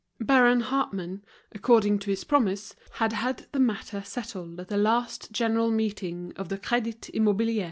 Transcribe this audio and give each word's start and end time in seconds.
Baron 0.19 0.61
Hartmann, 0.61 1.23
according 1.51 1.99
to 1.99 2.09
his 2.09 2.23
promise, 2.23 2.75
had 2.93 3.13
had 3.13 3.45
the 3.51 3.59
matter 3.59 4.01
settled 4.03 4.59
at 4.59 4.67
the 4.67 4.75
last 4.75 5.31
general 5.31 5.69
meeting 5.69 6.33
of 6.37 6.49
the 6.49 6.57
Crédit 6.57 7.13
Immobilier. 7.13 7.59